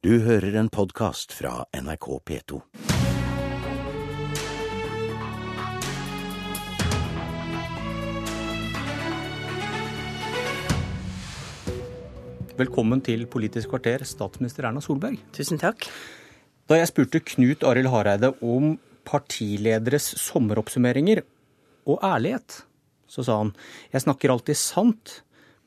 Du 0.00 0.14
hører 0.24 0.54
en 0.56 0.70
podkast 0.72 1.34
fra 1.36 1.66
NRK 1.76 2.06
P2. 2.24 2.58
Velkommen 12.56 13.04
til 13.04 13.26
Politisk 13.28 13.74
kvarter, 13.74 14.06
statsminister 14.08 14.70
Erna 14.70 14.80
Solberg. 14.80 15.20
Tusen 15.36 15.60
takk. 15.60 15.84
Da 16.64 16.80
jeg 16.80 16.88
spurte 16.88 17.20
Knut 17.34 17.68
Arild 17.68 17.92
Hareide 17.92 18.32
om 18.40 18.78
partilederes 19.04 20.14
sommeroppsummeringer 20.16 21.26
og 21.84 22.00
ærlighet, 22.00 22.62
så 23.04 23.28
sa 23.28 23.42
han 23.44 23.52
jeg 23.92 24.08
snakker 24.08 24.32
alltid 24.32 24.64
sant, 24.64 25.18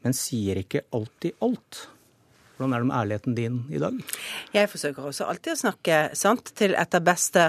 men 0.02 0.18
sier 0.18 0.66
ikke 0.66 0.88
alltid 0.90 1.38
alt. 1.38 1.86
Hvordan 2.58 2.74
er 2.74 2.84
det 2.84 2.88
med 2.88 2.98
ærligheten 3.00 3.36
din 3.38 3.60
i 3.74 3.80
dag? 3.82 4.00
Jeg 4.54 4.70
forsøker 4.70 5.10
også 5.10 5.26
alltid 5.26 5.56
å 5.56 5.62
snakke 5.64 6.02
sant 6.18 6.52
til 6.56 6.76
etter 6.78 7.02
beste, 7.04 7.48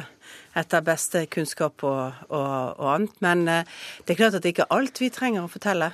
etter 0.57 0.85
beste 0.87 1.27
kunnskap 1.33 1.85
og, 1.85 2.23
og, 2.31 2.79
og 2.81 2.93
annet. 2.95 3.19
Men 3.25 3.49
eh, 3.49 3.75
det 4.05 4.15
er 4.15 4.23
klart 4.23 4.39
at 4.39 4.47
det 4.47 4.55
ikke 4.55 4.65
er 4.65 4.79
alt 4.79 5.03
vi 5.03 5.13
trenger 5.13 5.45
å 5.45 5.53
fortelle. 5.53 5.93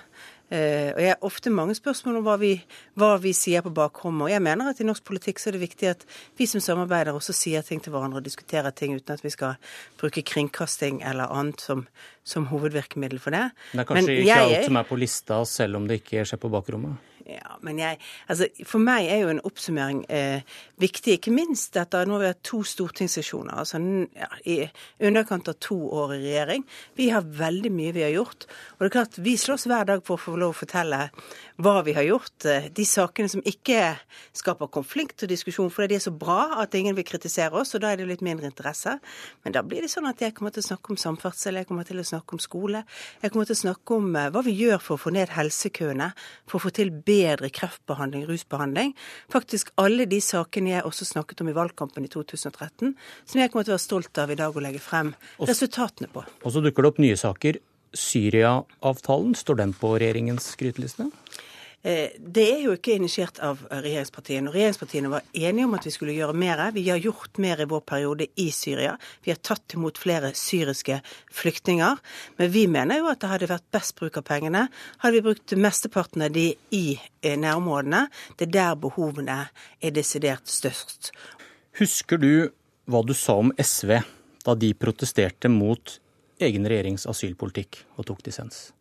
Uh, 0.51 0.91
og 0.96 0.98
jeg 0.98 1.10
har 1.12 1.20
ofte 1.23 1.51
mange 1.54 1.77
spørsmål 1.78 2.16
om 2.18 2.24
hva 2.27 2.32
vi, 2.41 2.48
hva 2.98 3.12
vi 3.23 3.30
sier 3.38 3.62
på 3.62 3.70
bakrommet. 3.70 4.24
Og 4.27 4.32
jeg 4.32 4.42
mener 4.42 4.73
at 4.73 4.80
i 4.82 4.87
norsk 4.88 5.04
politikk 5.06 5.38
så 5.38 5.52
er 5.52 5.54
det 5.54 5.60
viktig 5.62 5.90
at 5.92 6.02
vi 6.40 6.48
som 6.51 6.62
samarbeider 6.65 7.15
også 7.15 7.30
sier 7.38 7.62
ting 7.62 7.79
til 7.79 7.95
hverandre 7.95 8.18
og 8.18 8.27
diskuterer 8.27 8.74
ting 8.74 8.96
uten 8.96 9.15
at 9.15 9.23
vi 9.23 9.30
skal 9.30 9.60
bruke 10.01 10.24
kringkasting 10.27 11.04
eller 11.06 11.30
annet 11.30 11.62
som, 11.62 11.84
som 12.27 12.48
hovedvirkemiddel 12.51 13.23
for 13.23 13.37
det. 13.37 13.45
Det 13.70 13.84
er 13.84 13.88
kanskje 13.92 14.02
Men 14.09 14.10
ikke 14.16 14.27
jeg- 14.27 14.56
alt 14.59 14.66
som 14.73 14.80
er 14.82 14.90
på 14.90 14.98
lista, 14.98 15.38
selv 15.46 15.79
om 15.79 15.87
det 15.87 16.01
ikke 16.02 16.27
skjer 16.27 16.42
på 16.42 16.51
bakrommet? 16.51 16.98
Ja, 17.30 17.56
men 17.62 17.78
jeg, 17.78 17.98
altså 18.26 18.48
For 18.66 18.82
meg 18.82 19.06
er 19.06 19.20
jo 19.22 19.30
en 19.30 19.42
oppsummering 19.46 20.02
eh, 20.10 20.42
viktig, 20.82 21.18
ikke 21.18 21.34
minst 21.34 21.76
etter 21.78 22.08
nå 22.08 22.16
har 22.16 22.24
vi 22.24 22.30
hatt 22.32 22.42
to 22.46 22.62
stortingssesjoner. 22.66 23.54
altså 23.62 23.78
ja, 24.16 24.30
I 24.50 25.06
underkant 25.06 25.50
av 25.52 25.59
to 25.62 25.76
år 25.76 26.16
i 26.16 26.22
regjering. 26.24 26.64
Vi 26.98 27.10
har 27.14 27.22
veldig 27.22 27.72
mye 27.74 27.95
vi 27.95 28.04
har 28.06 28.14
gjort. 28.16 28.48
Og 28.74 28.82
det 28.82 28.90
er 28.90 28.96
klart, 28.96 29.20
vi 29.22 29.37
slåss 29.38 29.68
hver 29.70 29.87
dag 29.92 30.02
for 30.06 30.18
å 30.18 30.24
få 30.24 30.37
lov 30.40 30.56
å 30.56 30.60
fortelle 30.62 31.04
hva 31.60 31.82
vi 31.84 31.92
har 31.96 32.06
gjort. 32.06 32.44
eh, 32.44 32.68
De 32.72 32.84
sakene 32.84 33.28
som 33.28 33.42
ikke 33.46 33.98
skaper 34.36 34.70
konflikt 34.72 35.22
og 35.22 35.28
diskusjon, 35.28 35.70
fordi 35.70 35.88
de 35.88 35.94
er 35.98 36.04
så 36.04 36.12
bra 36.16 36.60
at 36.62 36.74
ingen 36.74 36.96
vil 36.96 37.04
kritisere 37.04 37.52
oss, 37.52 37.74
og 37.74 37.82
da 37.82 37.92
er 37.92 37.96
det 38.00 38.08
litt 38.08 38.24
mindre 38.24 38.46
interesse. 38.48 38.98
Men 39.44 39.52
da 39.52 39.62
blir 39.62 39.82
det 39.82 39.90
sånn 39.90 40.08
at 40.08 40.20
jeg 40.20 40.34
kommer 40.34 40.50
til 40.54 40.62
å 40.62 40.68
snakke 40.68 40.90
om 40.90 40.96
samferdsel, 40.96 41.60
jeg 41.60 41.68
kommer 41.68 41.84
til 41.88 42.00
å 42.00 42.06
snakke 42.06 42.36
om 42.36 42.42
skole. 42.42 42.84
Jeg 43.22 43.30
kommer 43.30 43.46
til 43.46 43.56
å 43.56 43.62
snakke 43.62 43.96
om 43.96 44.16
eh, 44.16 44.30
hva 44.30 44.44
vi 44.44 44.56
gjør 44.56 44.80
for 44.80 44.96
å 44.96 45.02
få 45.04 45.14
ned 45.14 45.28
helsekøene, 45.36 46.12
for 46.46 46.58
å 46.58 46.64
få 46.66 46.74
til 46.80 46.90
bedre 46.90 47.50
kreftbehandling, 47.50 48.26
rusbehandling. 48.28 48.94
Faktisk 49.32 49.72
alle 49.76 50.06
de 50.10 50.20
sakene 50.20 50.76
jeg 50.76 50.84
også 50.84 51.08
snakket 51.12 51.40
om 51.44 51.48
i 51.52 51.56
valgkampen 51.56 52.04
i 52.04 52.12
2013, 52.12 52.94
som 53.24 53.40
jeg 53.40 53.50
kommer 53.50 53.64
til 53.64 53.74
å 53.74 53.78
være 53.78 53.86
stolt 53.86 54.18
av 54.22 54.30
i 54.30 54.38
dag 54.38 54.56
å 54.56 54.62
legge 54.64 54.80
frem 54.82 55.14
resultatene 55.40 56.08
på. 56.12 56.24
Og 56.44 56.54
så 56.54 56.62
dukker 56.64 56.82
det 56.82 56.94
opp 56.94 57.02
nye 57.02 57.18
saker. 57.18 57.60
Syria-avtalen, 57.90 59.34
står 59.34 59.56
den 59.58 59.72
på 59.74 59.88
regjeringens 59.98 60.52
skryteliste? 60.54 61.08
Eh, 61.82 62.10
Det 62.20 62.45
er 62.45 62.59
jo 62.66 62.74
ikke 62.76 62.92
initiert 62.98 63.38
av 63.40 63.62
regjeringspartiene. 63.70 64.48
og 64.48 64.54
Regjeringspartiene 64.54 65.09
var 65.09 65.22
enige 65.32 65.64
om 65.64 65.75
at 65.75 65.87
vi 65.87 65.91
skulle 65.91 66.12
gjøre 66.12 66.34
mer. 66.37 66.70
Vi 66.72 66.88
har 66.88 66.98
gjort 66.98 67.38
mer 67.38 67.60
i 67.60 67.64
vår 67.64 67.81
periode 67.81 68.26
i 68.37 68.50
Syria. 68.50 68.98
Vi 69.25 69.31
har 69.31 69.38
tatt 69.41 69.75
imot 69.75 69.98
flere 69.98 70.32
syriske 70.34 71.00
flyktninger. 71.32 71.97
Men 72.37 72.50
vi 72.50 72.66
mener 72.66 72.98
jo 72.98 73.09
at 73.09 73.20
det 73.20 73.31
hadde 73.31 73.48
vært 73.48 73.70
best 73.72 73.97
bruk 73.97 74.16
av 74.16 74.25
pengene 74.25 74.69
hadde 74.98 75.14
vi 75.14 75.20
brukt 75.22 75.56
mesteparten 75.56 76.22
av 76.22 76.32
de 76.32 76.54
i 76.70 77.00
eh, 77.22 77.37
nærområdene. 77.37 78.09
Det 78.37 78.48
er 78.48 78.53
der 78.53 78.75
behovene 78.75 79.48
er 79.81 79.91
desidert 79.91 80.48
størst. 80.48 81.12
Husker 81.78 82.19
du 82.19 82.50
hva 82.91 83.03
du 83.06 83.15
sa 83.15 83.38
om 83.41 83.53
SV 83.56 84.03
da 84.44 84.54
de 84.54 84.75
protesterte 84.75 85.48
mot 85.48 86.00
egen 86.41 86.66
regjerings 86.66 87.06
asylpolitikk 87.06 87.84
og 87.97 88.06
tok 88.06 88.22
dissens? 88.22 88.72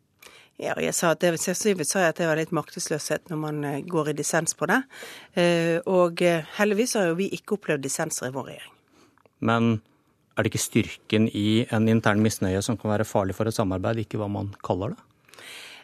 Ja, 0.59 0.73
jeg 0.83 0.91
sa 0.91 1.13
at 1.13 1.21
det, 1.23 1.37
sannsynligvis 1.39 1.93
sa 1.93 2.01
jeg 2.03 2.11
at 2.11 2.17
det 2.19 2.25
var 2.27 2.39
litt 2.39 2.51
maktesløshet 2.55 3.29
når 3.31 3.37
man 3.39 3.59
eh, 3.63 3.77
går 3.87 4.11
i 4.11 4.15
dissens 4.17 4.57
på 4.59 4.67
det. 4.67 4.81
Eh, 5.39 5.77
Og 5.87 6.19
eh, 6.25 6.47
heldigvis 6.57 6.97
har 6.99 7.07
jo 7.07 7.19
vi 7.21 7.29
ikke 7.37 7.55
opplevd 7.55 7.85
dissenser 7.85 8.27
i 8.27 8.33
vår 8.35 8.49
regjering. 8.49 8.73
Men 9.39 9.69
er 10.35 10.43
det 10.43 10.51
ikke 10.51 10.65
styrken 10.65 11.29
i 11.31 11.63
en 11.71 11.87
intern 11.91 12.19
misnøye 12.23 12.59
som 12.65 12.75
kan 12.79 12.91
være 12.91 13.07
farlig 13.07 13.37
for 13.37 13.47
et 13.47 13.55
samarbeid, 13.55 14.03
ikke 14.03 14.19
hva 14.19 14.27
man 14.31 14.51
kaller 14.65 14.97
det? 14.97 15.05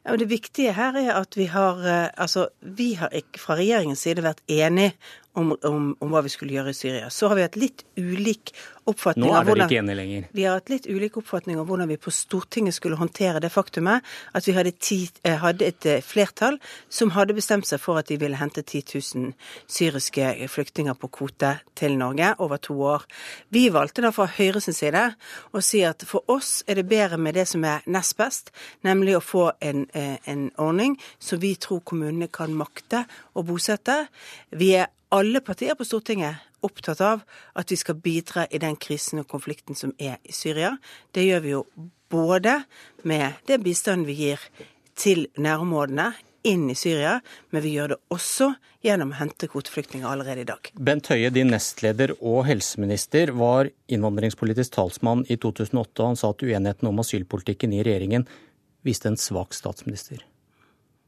Ja, 0.05 0.17
Det 0.19 0.27
viktige 0.29 0.75
her 0.75 0.99
er 0.99 1.15
at 1.17 1.33
vi 1.39 1.47
har 1.49 1.79
altså, 2.13 2.49
vi 2.61 2.93
har 2.99 3.09
ikke 3.15 3.39
fra 3.41 3.55
regjeringens 3.57 4.03
side 4.05 4.21
vært 4.21 4.43
enige 4.51 4.93
om, 5.35 5.55
om, 5.63 5.91
om 5.99 6.13
hva 6.13 6.23
vi 6.25 6.31
skulle 6.33 6.55
gjøre 6.55 6.71
i 6.71 6.77
Syria. 6.77 7.09
Så 7.13 7.29
har 7.29 7.39
vi 7.39 7.45
hatt 7.45 7.59
litt 7.59 7.85
ulik 7.99 8.53
oppfatning 8.85 9.31
av 9.33 9.47
hvordan 9.47 9.71
enige 9.71 9.95
lenger. 9.97 10.25
vi 10.31 10.43
har 10.45 10.59
hatt 10.59 10.69
litt 10.69 10.85
ulik 10.85 11.17
oppfatning 11.17 11.57
av 11.59 11.65
hvordan 11.69 11.89
vi 11.89 11.97
på 11.97 12.11
Stortinget 12.13 12.75
skulle 12.77 12.99
håndtere 12.99 13.41
det 13.41 13.49
faktumet 13.49 14.05
at 14.37 14.47
vi 14.47 14.53
hadde, 14.53 14.73
ti, 14.77 14.99
eh, 15.23 15.37
hadde 15.41 15.65
et 15.65 15.87
eh, 15.89 16.03
flertall 16.05 16.59
som 16.89 17.13
hadde 17.15 17.33
bestemt 17.37 17.65
seg 17.67 17.81
for 17.81 17.97
at 18.01 18.11
de 18.11 18.19
ville 18.21 18.37
hente 18.37 18.61
10 18.61 18.99
000 19.15 19.33
syriske 19.65 20.49
flyktninger 20.53 20.97
på 21.01 21.09
kvote 21.17 21.55
til 21.75 21.97
Norge 21.97 22.35
over 22.39 22.61
to 22.61 22.77
år. 22.85 23.07
Vi 23.49 23.67
valgte 23.73 24.05
da 24.05 24.13
fra 24.15 24.27
Høyres 24.29 24.69
side 24.69 25.05
å 25.51 25.63
si 25.63 25.81
at 25.85 26.05
for 26.05 26.25
oss 26.31 26.61
er 26.67 26.81
det 26.81 26.87
bedre 26.89 27.17
med 27.17 27.37
det 27.39 27.47
som 27.49 27.65
er 27.65 27.85
nest 27.89 28.17
best, 28.19 28.53
nemlig 28.85 29.17
å 29.17 29.23
få 29.23 29.49
en, 29.61 29.87
eh, 29.93 30.17
en 30.29 30.51
ordning 30.61 30.99
som 31.19 31.41
vi 31.41 31.55
tror 31.55 31.81
kommunene 31.81 32.29
kan 32.31 32.53
makte 32.53 33.05
å 33.35 33.43
bosette. 33.45 34.07
Vi 34.51 34.75
er 34.75 34.91
alle 35.15 35.39
partier 35.39 35.75
på 35.79 35.85
Stortinget 35.87 36.43
opptatt 36.65 37.01
av 37.01 37.23
at 37.55 37.71
vi 37.71 37.77
skal 37.79 37.99
bidra 38.03 38.45
i 38.51 38.59
den 38.59 38.75
krisen 38.75 39.21
og 39.21 39.29
konflikten 39.31 39.77
som 39.77 39.93
er 40.01 40.17
i 40.23 40.33
Syria. 40.35 40.75
Det 41.15 41.23
gjør 41.23 41.43
vi 41.45 41.53
jo 41.53 41.65
både 42.11 42.57
med 43.07 43.41
den 43.47 43.63
bistanden 43.63 44.07
vi 44.09 44.17
gir 44.19 44.41
til 44.99 45.27
nærområdene 45.39 46.11
inn 46.45 46.67
i 46.69 46.75
Syria, 46.77 47.19
men 47.49 47.63
vi 47.63 47.71
gjør 47.73 47.95
det 47.95 47.99
også 48.13 48.51
gjennom 48.85 49.13
å 49.15 49.17
hente 49.17 49.47
kvoteflyktninger 49.49 50.05
allerede 50.05 50.43
i 50.43 50.49
dag. 50.49 50.69
Bent 50.77 51.09
Høie, 51.09 51.31
din 51.33 51.49
nestleder 51.53 52.13
og 52.19 52.43
helseminister, 52.49 53.31
var 53.33 53.71
innvandringspolitisk 53.89 54.75
talsmann 54.75 55.23
i 55.25 55.39
2008, 55.41 55.95
og 56.03 56.11
han 56.11 56.19
sa 56.21 56.29
at 56.35 56.45
uenigheten 56.45 56.91
om 56.91 57.01
asylpolitikken 57.01 57.73
i 57.73 57.81
regjeringen 57.87 58.27
viste 58.85 59.09
en 59.09 59.17
svak 59.17 59.57
statsminister. 59.57 60.21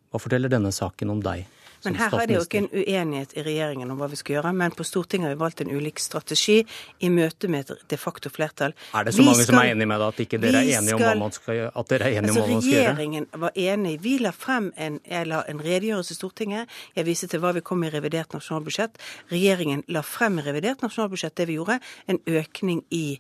Hva 0.09 0.23
forteller 0.23 0.49
denne 0.49 0.71
saken 0.73 1.13
om 1.13 1.21
deg 1.21 1.45
Men 1.85 1.97
her 1.99 2.13
er 2.17 2.29
det 2.29 2.37
jo 2.37 2.43
ikke 2.45 2.61
en 2.63 2.69
uenighet 2.73 3.35
i 3.37 3.43
regjeringen 3.45 3.91
om 3.93 3.99
hva 4.01 4.09
vi 4.11 4.17
skal 4.19 4.37
gjøre, 4.37 4.53
men 4.57 4.73
på 4.75 4.85
Stortinget 4.87 5.29
har 5.29 5.35
vi 5.35 5.39
valgt 5.41 5.61
en 5.63 5.71
ulik 5.71 6.01
strategi 6.01 6.57
i 7.05 7.11
møte 7.13 7.49
med 7.51 7.67
et 7.69 7.85
de 7.93 7.99
facto 8.01 8.31
flertall. 8.33 8.73
Er 8.97 9.07
det 9.07 9.13
så 9.15 9.21
Vi 9.21 9.27
mange 9.29 9.45
som 9.47 9.59
er 9.61 9.71
enig 9.73 9.87
med 9.87 10.01
deg 10.01 10.07
at 10.07 10.21
ikke 10.25 10.41
dere 10.41 10.63
er 10.63 10.71
enige 10.79 10.97
om 10.97 11.03
hva 11.05 11.15
man 11.21 11.35
skal 11.35 11.59
gjøre? 11.59 11.71
At 11.75 11.93
dere 11.93 12.09
er 12.09 12.17
enige 12.17 12.27
Altså, 12.27 12.41
om 12.41 12.47
hva 12.47 12.53
man 12.57 12.61
skal 12.65 12.73
gjøre? 12.73 12.83
regjeringen 12.87 13.27
var 13.45 13.51
enig. 13.55 13.95
Vi 14.03 14.17
la 14.23 14.33
frem 14.35 14.71
en, 14.75 14.99
la 15.31 15.43
en 15.47 15.63
redegjørelse 15.63 16.13
i 16.15 16.19
Stortinget. 16.19 16.77
Jeg 16.95 17.09
viste 17.09 17.31
til 17.31 17.43
hva 17.43 17.53
vi 17.57 17.65
kom 17.65 17.83
med 17.83 17.93
i 17.93 17.97
revidert 17.97 18.33
nasjonalbudsjett. 18.33 18.97
Regjeringen 19.31 19.83
la 19.87 20.01
frem 20.05 20.39
i 20.39 20.47
revidert 20.47 20.81
nasjonalbudsjett 20.85 21.35
det 21.37 21.47
vi 21.49 21.59
gjorde, 21.59 21.79
en 22.07 22.19
økning 22.27 22.83
i 22.89 23.19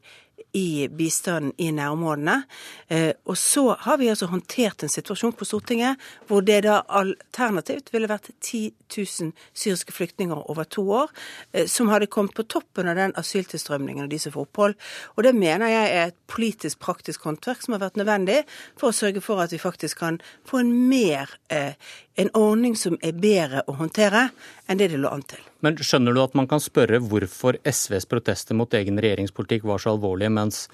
i 0.57 0.87
bistanden 0.87 1.53
i 1.57 1.71
nærområdene. 1.71 2.41
Eh, 2.87 3.11
og 3.25 3.37
så 3.37 3.75
har 3.79 3.97
vi 3.97 4.09
altså 4.09 4.29
håndtert 4.31 4.83
en 4.83 4.91
situasjon 4.91 5.35
på 5.37 5.45
Stortinget 5.45 6.01
hvor 6.27 6.41
det 6.45 6.61
da 6.65 6.79
alternativt 6.87 7.91
ville 7.93 8.09
vært 8.09 8.29
10 8.41 8.71
000 8.95 9.33
syriske 9.53 9.93
flyktninger 9.93 10.49
over 10.49 10.63
to 10.63 10.85
år, 11.03 11.11
eh, 11.53 11.67
som 11.67 11.91
hadde 11.91 12.09
kommet 12.11 12.35
på 12.37 12.47
toppen 12.47 12.89
av 12.89 12.97
den 12.97 13.15
asyltilstrømningen 13.19 14.05
og 14.05 14.11
de 14.13 14.19
som 14.21 14.33
får 14.33 14.47
opphold. 14.47 14.77
Og 15.15 15.27
det 15.27 15.35
mener 15.35 15.73
jeg 15.73 15.93
er 15.93 16.11
et 16.11 16.19
politisk 16.27 16.79
praktisk 16.79 17.27
håndverk 17.27 17.61
som 17.63 17.75
har 17.75 17.85
vært 17.85 18.01
nødvendig 18.01 18.41
for 18.79 18.89
å 18.89 18.97
sørge 18.97 19.21
for 19.21 19.43
at 19.43 19.53
vi 19.53 19.61
faktisk 19.61 20.01
kan 20.01 20.21
få 20.47 20.63
en 20.63 20.73
mer 20.89 21.37
eh, 21.53 21.73
en 22.17 22.29
ordning 22.37 22.75
som 22.77 22.97
er 23.05 23.13
bedre 23.13 23.63
å 23.69 23.75
håndtere 23.77 24.27
enn 24.67 24.79
det 24.79 24.89
det 24.91 24.99
lå 25.01 25.11
an 25.13 25.23
til. 25.29 25.41
Men 25.61 25.77
skjønner 25.77 26.15
du 26.15 26.21
at 26.23 26.35
man 26.37 26.49
kan 26.49 26.61
spørre 26.63 26.99
hvorfor 27.03 27.59
SVs 27.65 28.07
protester 28.09 28.57
mot 28.57 28.73
egen 28.77 28.97
regjeringspolitikk 29.01 29.67
var 29.69 29.81
så 29.83 29.93
alvorlige, 29.95 30.33
mens 30.33 30.65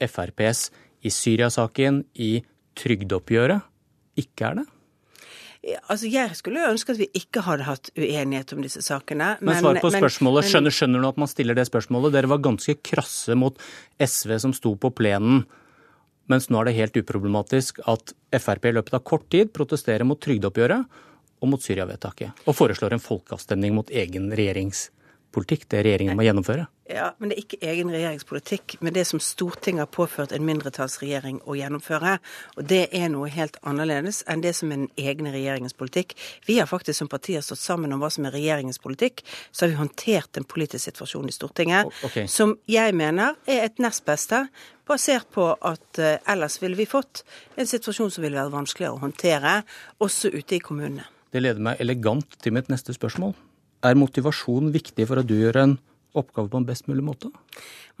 FrPs 0.00 0.68
i 1.02 1.10
Syria-saken, 1.14 2.04
i 2.14 2.38
trygdeoppgjøret, 2.78 3.62
ikke 4.18 4.50
er 4.50 4.60
det? 4.60 4.66
Altså, 5.90 6.06
Jeg 6.10 6.36
skulle 6.38 6.62
ønske 6.70 6.94
at 6.94 7.00
vi 7.00 7.08
ikke 7.18 7.42
hadde 7.42 7.66
hatt 7.66 7.90
uenighet 7.98 8.52
om 8.54 8.62
disse 8.62 8.80
sakene. 8.80 9.36
Men 9.42 9.58
svar 9.58 9.80
på 9.82 9.90
spørsmålet. 9.90 10.44
men- 10.44 10.50
Skjønner, 10.52 10.70
skjønner 10.70 11.02
du 11.02 11.08
at 11.08 11.18
man 11.18 11.28
stiller 11.28 11.54
det 11.54 11.66
spørsmålet? 11.66 12.12
Dere 12.12 12.28
var 12.28 12.38
ganske 12.38 12.76
krasse 12.82 13.36
mot 13.36 13.58
SV 13.98 14.38
som 14.38 14.52
sto 14.52 14.76
på 14.76 14.94
plenen, 14.94 15.44
mens 16.28 16.48
nå 16.52 16.60
er 16.60 16.68
det 16.68 16.78
helt 16.78 16.98
uproblematisk 17.00 17.80
at 17.88 18.14
Frp 18.36 18.68
i 18.68 18.74
løpet 18.76 18.96
av 18.98 19.04
kort 19.08 19.28
tid 19.32 19.52
protesterer 19.56 20.06
mot 20.08 20.20
trygdeoppgjøret 20.20 20.98
og 21.38 21.52
mot 21.52 21.62
Syria-vedtaket, 21.62 22.44
og 22.46 22.56
foreslår 22.58 22.96
en 22.96 23.02
folkeavstemning 23.02 23.76
mot 23.76 23.90
egen 23.94 24.30
regjeringspolitikk, 25.28 25.68
det 25.70 25.84
regjeringen 25.84 26.16
må 26.16 26.24
gjennomføre. 26.24 26.66
Ja, 26.88 27.12
men 27.18 27.28
det 27.28 27.36
er 27.36 27.42
ikke 27.42 27.58
egen 27.68 27.90
regjeringspolitikk, 27.92 28.78
men 28.80 28.94
det 28.94 29.04
som 29.06 29.20
Stortinget 29.20 29.82
har 29.82 29.90
påført 29.92 30.32
en 30.32 30.44
mindretallsregjering 30.46 31.42
å 31.44 31.54
gjennomføre. 31.54 32.18
Og 32.56 32.64
det 32.64 32.88
er 32.96 33.10
noe 33.12 33.28
helt 33.28 33.58
annerledes 33.62 34.22
enn 34.26 34.40
det 34.40 34.54
som 34.56 34.72
er 34.72 34.86
den 34.86 34.88
egne 34.96 35.32
regjeringens 35.34 35.76
politikk. 35.76 36.16
Vi 36.46 36.58
har 36.58 36.66
faktisk 36.66 36.98
som 36.98 37.08
partier 37.08 37.42
stått 37.42 37.60
sammen 37.60 37.92
om 37.92 38.00
hva 38.00 38.08
som 38.10 38.24
er 38.24 38.32
regjeringens 38.32 38.80
politikk. 38.80 39.20
Så 39.52 39.66
har 39.66 39.74
vi 39.74 39.80
håndtert 39.82 40.36
en 40.36 40.48
politisk 40.48 40.88
situasjon 40.88 41.28
i 41.28 41.36
Stortinget 41.36 41.92
okay. 42.04 42.26
som 42.26 42.56
jeg 42.66 42.96
mener 42.96 43.36
er 43.46 43.66
et 43.66 43.78
nest 43.78 44.06
beste, 44.08 44.46
basert 44.88 45.28
på 45.34 45.50
at 45.52 46.00
eh, 46.00 46.16
ellers 46.32 46.56
ville 46.62 46.78
vi 46.78 46.88
fått 46.88 47.20
en 47.60 47.68
situasjon 47.68 48.08
som 48.14 48.24
ville 48.24 48.40
vært 48.40 48.54
vanskeligere 48.54 48.96
å 48.96 49.02
håndtere, 49.02 49.58
også 50.00 50.32
ute 50.32 50.56
i 50.56 50.62
kommunene. 50.64 51.04
Det 51.28 51.42
leder 51.44 51.60
meg 51.60 51.76
elegant 51.84 52.38
til 52.40 52.56
mitt 52.56 52.72
neste 52.72 52.96
spørsmål. 52.96 53.36
Er 53.84 53.94
motivasjon 53.98 54.72
viktig 54.74 55.06
for 55.06 55.20
at 55.20 55.28
du 55.28 55.36
gjør 55.38 55.60
en 55.62 55.76
oppgave 56.18 56.50
på 56.50 56.58
en 56.58 56.66
best 56.66 56.88
mulig 56.90 57.04
måte? 57.06 57.30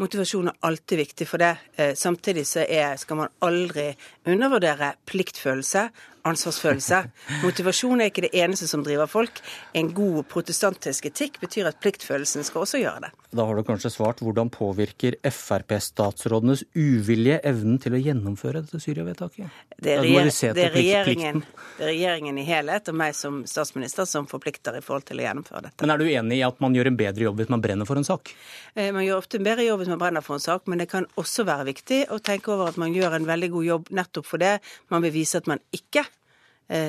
Motivasjon 0.02 0.50
er 0.50 0.58
alltid 0.66 1.00
viktig 1.02 1.26
for 1.28 1.42
det. 1.42 1.52
Eh, 1.76 1.94
Samtidig 1.98 2.46
så 2.50 2.64
er, 2.64 2.96
skal 2.98 3.20
man 3.20 3.32
aldri 3.42 3.92
undervurdere 4.26 4.92
pliktfølelse, 5.06 5.88
ansvarsfølelse. 6.30 7.00
Motivasjon 7.42 8.02
er 8.04 8.10
ikke 8.12 8.26
det 8.28 8.32
eneste 8.38 8.68
som 8.70 8.84
driver 8.86 9.08
folk. 9.10 9.40
En 9.78 9.90
god 9.96 10.22
protestantisk 10.30 11.08
etikk 11.10 11.40
betyr 11.42 11.70
at 11.70 11.80
pliktfølelsen 11.82 12.46
skal 12.46 12.64
også 12.64 12.82
gjøre 12.82 13.06
det. 13.08 13.12
Da 13.28 13.44
har 13.44 13.58
du 13.58 13.64
kanskje 13.66 13.90
svart 13.92 14.22
hvordan 14.24 14.48
påvirker 14.52 15.18
Frp-statsrådenes 15.28 16.62
uvilje 16.78 17.40
evnen 17.46 17.76
til 17.82 17.96
å 17.96 18.00
gjennomføre 18.00 18.62
dette 18.64 18.80
Syria-vedtaket? 18.80 19.50
Det 19.78 19.94
er, 19.94 20.02
regjer 20.02 20.54
det, 20.56 20.68
det 20.72 20.96
er 20.96 21.90
regjeringen 21.92 22.40
i 22.40 22.46
helhet 22.48 22.88
og 22.90 22.96
meg 22.98 23.14
som 23.16 23.42
statsminister 23.48 24.08
som 24.08 24.26
forplikter 24.30 24.78
i 24.78 24.82
forhold 24.84 25.06
til 25.10 25.20
å 25.20 25.26
gjennomføre 25.26 25.66
dette. 25.68 25.84
Men 25.84 25.94
er 25.94 26.00
du 26.02 26.08
enig 26.08 26.40
i 26.40 26.44
at 26.46 26.60
man 26.64 26.76
gjør 26.76 26.90
en 26.90 26.98
bedre 26.98 27.28
jobb 27.28 27.42
hvis 27.42 27.52
man 27.52 27.62
brenner 27.64 27.88
for 27.88 28.00
en 28.00 28.08
sak? 28.08 28.32
Eh, 28.74 28.90
Man 28.94 29.04
gjør 29.04 29.20
ofte 29.22 29.38
en 29.38 29.46
bedre 29.46 29.66
jobb 29.68 29.82
hvis 29.84 29.92
man 29.92 30.00
brenner 30.00 30.24
for 30.24 30.38
en 30.38 30.44
sak, 30.44 30.64
men 30.66 30.80
det 30.82 30.88
kan 30.90 31.06
også 31.20 31.44
være 31.48 31.68
viktig 31.68 32.04
å 32.14 32.18
tenke 32.24 32.54
over 32.54 32.72
at 32.72 32.80
man 32.80 32.94
gjør 32.96 33.18
en 33.18 33.28
veldig 33.28 33.52
god 33.54 33.68
jobb 33.68 33.92
nettopp 34.00 34.26
for 34.26 34.42
det. 34.42 34.58
man 34.90 35.04
vil 35.04 35.14
vise 35.14 35.38
at 35.38 35.46
man 35.46 35.60
ikke 35.72 36.04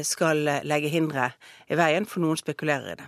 skal 0.04 0.44
legge 0.68 0.92
hindre 0.92 1.30
i 1.72 1.78
veien, 1.80 2.04
for 2.10 2.20
noen 2.24 2.40
spekulerer 2.40 2.92
i 2.92 2.98
det. 3.00 3.08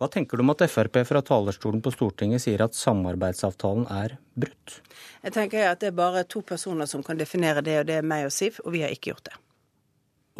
Hva 0.00 0.08
tenker 0.08 0.40
du 0.40 0.42
om 0.42 0.50
at 0.54 0.62
Frp 0.64 1.02
fra 1.04 1.20
talerstolen 1.20 1.82
på 1.84 1.92
Stortinget 1.92 2.40
sier 2.40 2.62
at 2.64 2.72
samarbeidsavtalen 2.72 3.84
er 3.92 4.14
brutt? 4.32 4.78
Jeg 5.20 5.34
tenker 5.34 5.66
at 5.68 5.82
det 5.82 5.90
er 5.90 5.98
bare 5.98 6.22
to 6.24 6.40
personer 6.40 6.88
som 6.88 7.04
kan 7.04 7.20
definere 7.20 7.60
det, 7.60 7.74
og 7.82 7.88
det 7.90 7.98
er 8.00 8.06
meg 8.08 8.24
og 8.30 8.32
Siv, 8.32 8.62
og 8.64 8.72
vi 8.72 8.80
har 8.80 8.94
ikke 8.94 9.12
gjort 9.12 9.28
det. 9.28 9.36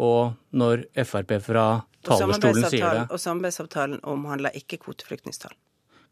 Og 0.01 0.33
når 0.57 0.87
Frp 1.05 1.35
fra 1.45 1.65
talerstolen 2.01 2.65
sier 2.73 2.97
det, 2.97 3.03
og 3.13 3.21
samarbeidsavtalen 3.21 4.01
omhandler 4.09 4.57
ikke 4.57 4.81
kvoteflyktningstall. 4.81 5.53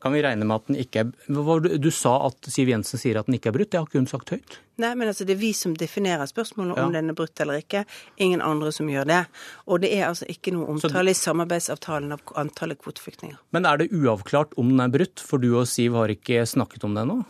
Kan 0.02 0.14
vi 0.16 0.22
regne 0.24 0.46
med 0.48 0.56
at 0.62 0.68
den 0.70 0.78
ikke 0.80 1.02
er 1.04 1.78
Du 1.80 1.90
sa 1.92 2.14
at 2.28 2.48
Siv 2.48 2.70
Jensen 2.72 3.00
sier 3.02 3.20
at 3.20 3.28
den 3.28 3.36
ikke 3.36 3.50
er 3.52 3.56
brutt, 3.58 3.70
det 3.72 3.80
har 3.82 3.88
ikke 3.88 4.00
hun 4.00 4.08
sagt 4.08 4.30
høyt. 4.32 4.60
Nei, 4.80 4.94
men 4.96 5.10
altså 5.12 5.26
det 5.28 5.34
er 5.36 5.42
vi 5.42 5.52
som 5.54 5.74
definerer 5.76 6.24
spørsmålet 6.30 6.78
om 6.80 6.94
Ja. 6.94 7.02
den 7.02 7.10
er 7.12 7.18
brutt 7.18 7.40
eller 7.44 7.60
ikke. 7.60 7.86
Ingen 8.18 8.42
andre 8.42 8.72
som 8.72 8.88
gjør 8.88 9.06
det. 9.06 9.26
Og 9.68 9.82
det 9.82 9.92
er 9.98 10.08
altså 10.08 10.26
ikke 10.32 10.54
noe 10.56 10.70
omtale 10.72 11.12
i 11.12 11.20
samarbeidsavtalen 11.20 12.14
av 12.16 12.22
antallet 12.40 12.80
kvoteflyktninger. 12.80 13.38
Men 13.52 13.66
er 13.66 13.78
det 13.78 13.92
uavklart 13.92 14.56
om 14.58 14.70
den 14.72 14.80
er 14.80 14.88
brutt, 14.94 15.20
for 15.20 15.38
du 15.38 15.52
og 15.60 15.68
Siv 15.68 15.94
har 16.00 16.08
ikke 16.08 16.46
snakket 16.48 16.84
om 16.88 16.96
det 16.96 17.04
ennå? 17.04 17.26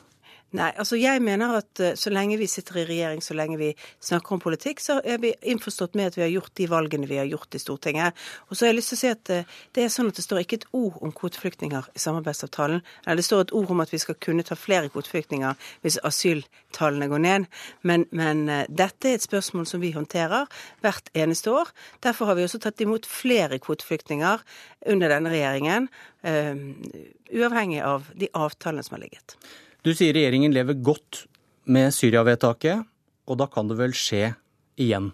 Nei, 0.58 0.72
altså 0.82 0.98
jeg 0.98 1.22
mener 1.22 1.60
at 1.60 1.80
eh, 1.84 1.92
så 2.00 2.10
lenge 2.10 2.40
vi 2.42 2.48
sitter 2.50 2.80
i 2.82 2.86
regjering, 2.88 3.20
så 3.22 3.36
lenge 3.38 3.60
vi 3.60 3.68
snakker 4.02 4.34
om 4.34 4.42
politikk, 4.42 4.80
så 4.82 4.96
er 5.06 5.20
vi 5.22 5.30
innforstått 5.52 5.94
med 6.00 6.10
at 6.10 6.18
vi 6.18 6.24
har 6.24 6.32
gjort 6.34 6.56
de 6.58 6.66
valgene 6.72 7.10
vi 7.10 7.20
har 7.22 7.30
gjort 7.30 7.54
i 7.54 7.62
Stortinget. 7.62 8.18
Og 8.50 8.58
så 8.58 8.66
har 8.66 8.72
jeg 8.72 8.80
lyst 8.80 8.94
til 8.96 8.98
å 8.98 9.02
si 9.04 9.12
at 9.14 9.32
eh, 9.36 9.52
det 9.78 9.84
er 9.86 9.94
sånn 9.94 10.10
at 10.10 10.18
det 10.18 10.26
står 10.26 10.42
ikke 10.42 10.60
et 10.64 10.66
ord 10.80 10.98
om 11.06 11.14
kvoteflyktninger 11.14 11.92
i 11.94 12.02
samarbeidsavtalen. 12.02 12.82
Eller 13.06 13.22
det 13.22 13.28
står 13.30 13.46
et 13.46 13.56
ord 13.62 13.76
om 13.76 13.86
at 13.86 13.94
vi 13.94 14.02
skal 14.02 14.18
kunne 14.26 14.48
ta 14.48 14.58
flere 14.58 14.90
kvoteflyktninger 14.90 15.70
hvis 15.86 16.00
asyltallene 16.10 17.12
går 17.14 17.24
ned. 17.28 17.48
Men, 17.86 18.08
men 18.10 18.44
eh, 18.50 18.66
dette 18.66 19.14
er 19.14 19.22
et 19.22 19.30
spørsmål 19.30 19.70
som 19.70 19.86
vi 19.86 19.94
håndterer 19.94 20.50
hvert 20.82 21.14
eneste 21.14 21.54
år. 21.54 21.70
Derfor 22.02 22.34
har 22.34 22.42
vi 22.42 22.50
også 22.50 22.64
tatt 22.66 22.82
imot 22.82 23.06
flere 23.06 23.62
kvoteflyktninger 23.62 24.42
under 24.90 25.12
denne 25.12 25.30
regjeringen, 25.30 25.90
uavhengig 26.24 27.82
av 27.84 28.08
de 28.16 28.30
avtalene 28.38 28.84
som 28.86 28.96
har 28.96 29.04
ligget. 29.04 29.36
Du 29.80 29.94
sier 29.96 30.12
regjeringen 30.12 30.52
lever 30.52 30.76
godt 30.84 31.24
med 31.72 31.94
Syria-vedtaket, 31.96 32.84
og 33.30 33.38
da 33.40 33.46
kan 33.48 33.70
det 33.70 33.78
vel 33.80 33.94
skje 33.96 34.34
igjen, 34.80 35.12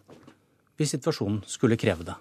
hvis 0.80 0.96
situasjonen 0.96 1.44
skulle 1.50 1.78
kreve 1.78 2.08
det. 2.08 2.16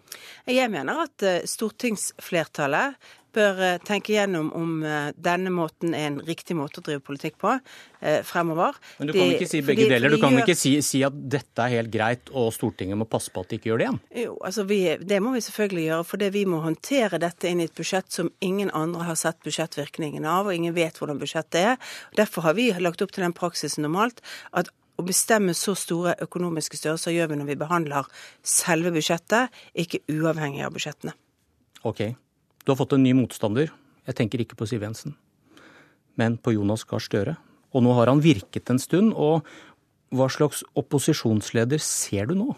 Jeg 0.52 0.68
mener 0.72 1.06
at 1.06 1.24
eh, 1.24 1.46
stortingsflertallet 1.48 2.98
bør 3.34 3.58
eh, 3.66 3.78
tenke 3.86 4.14
gjennom 4.14 4.48
om 4.56 4.70
eh, 4.86 5.10
denne 5.20 5.50
måten 5.54 5.94
er 5.96 6.06
en 6.10 6.20
riktig 6.24 6.56
måte 6.58 6.80
å 6.80 6.84
drive 6.86 7.02
politikk 7.04 7.36
på 7.42 7.52
eh, 7.54 8.20
fremover. 8.26 8.78
Men 9.00 9.10
du 9.10 9.12
kan 9.16 9.22
De- 9.28 9.34
ikke 9.36 9.48
si 9.50 9.60
begge 9.66 9.88
deler. 9.90 10.14
Du 10.14 10.18
kan 10.22 10.32
gjør- 10.36 10.44
ikke 10.46 10.56
si, 10.58 10.72
si 10.86 11.02
at 11.06 11.16
dette 11.34 11.66
er 11.66 11.74
helt 11.76 11.90
greit, 11.94 12.30
og 12.32 12.52
Stortinget 12.56 12.98
må 13.00 13.08
passe 13.10 13.32
på 13.34 13.42
at 13.44 13.50
de 13.52 13.58
ikke 13.58 13.70
gjør 13.72 13.82
det 13.82 13.88
igjen. 13.88 14.00
Jo, 14.24 14.36
altså 14.44 14.66
vi, 14.70 14.80
Det 15.04 15.20
må 15.22 15.34
vi 15.34 15.42
selvfølgelig 15.48 15.86
gjøre, 15.90 16.04
fordi 16.14 16.30
vi 16.38 16.44
må 16.54 16.62
håndtere 16.64 17.20
dette 17.22 17.50
inn 17.50 17.60
i 17.60 17.68
et 17.68 17.74
budsjett 17.74 18.10
som 18.12 18.30
ingen 18.40 18.70
andre 18.74 19.04
har 19.10 19.18
sett 19.20 19.42
budsjettvirkningen 19.44 20.24
av, 20.24 20.46
og 20.46 20.54
ingen 20.54 20.74
vet 20.74 20.96
hvordan 20.98 21.18
budsjettet 21.20 21.60
er. 21.74 21.76
Derfor 22.16 22.42
har 22.48 22.54
vi 22.54 22.70
lagt 22.78 23.02
opp 23.02 23.12
til 23.12 23.24
den 23.26 23.34
praksisen 23.36 23.82
normalt 23.86 24.22
at 24.52 24.70
å 24.94 25.02
bestemme 25.02 25.50
så 25.58 25.72
store 25.74 26.12
økonomiske 26.22 26.78
størrelser 26.78 27.10
gjør 27.16 27.32
vi 27.32 27.38
når 27.40 27.48
vi 27.48 27.56
behandler 27.58 28.06
selve 28.46 28.92
budsjettet, 28.94 29.50
ikke 29.74 29.98
uavhengig 30.14 30.62
av 30.62 30.70
budsjettene. 30.76 31.16
Ok, 31.84 32.14
du 32.64 32.72
har 32.72 32.80
fått 32.80 32.94
en 32.96 33.04
ny 33.04 33.12
motstander. 33.16 33.72
Jeg 34.08 34.16
tenker 34.18 34.40
ikke 34.40 34.56
på 34.58 34.68
Siv 34.68 34.84
Jensen, 34.84 35.16
men 36.20 36.36
på 36.40 36.54
Jonas 36.56 36.84
Gahr 36.88 37.02
Støre. 37.02 37.36
Og 37.74 37.84
nå 37.84 37.94
har 37.96 38.08
han 38.08 38.22
virket 38.24 38.70
en 38.72 38.80
stund, 38.80 39.12
og 39.12 39.44
hva 40.14 40.28
slags 40.30 40.62
opposisjonsleder 40.78 41.82
ser 41.82 42.30
du 42.30 42.36
nå? 42.38 42.54